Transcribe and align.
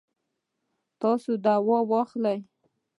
تاسو 1.01 1.31
دوا 1.45 1.77
واخلئ 1.91 2.37